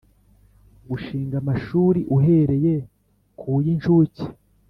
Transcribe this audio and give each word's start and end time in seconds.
Gushinga 0.89 1.35
amashuri 1.41 1.99
uhereye 2.15 2.73
ku 3.39 3.51
y 3.65 3.67
incuke 3.73 4.23